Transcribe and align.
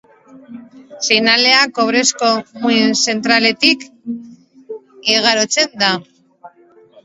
Seinalea 1.07 1.59
kobrezko 1.75 2.31
muin 2.65 2.97
zentraletik 3.13 3.87
igarotzen 5.19 5.81
da. 5.87 5.95